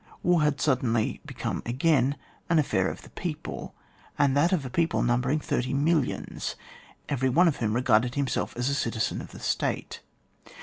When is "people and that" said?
3.11-4.51